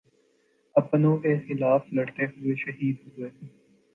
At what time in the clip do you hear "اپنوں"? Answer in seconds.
0.75-1.17